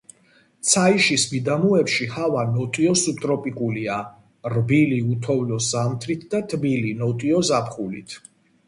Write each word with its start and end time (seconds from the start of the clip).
ცაიშის 0.69 1.25
მიდამოებში 1.33 2.07
ჰავა 2.13 2.45
ნოტიო 2.55 2.95
სუბტროპიკულია, 3.03 3.99
რბილი, 4.57 5.01
უთოვლო 5.13 5.61
ზამთრით 5.71 6.29
და 6.35 6.45
თბილი, 6.57 6.97
ნოტიო 7.05 7.49
ზაფხულით. 7.55 8.23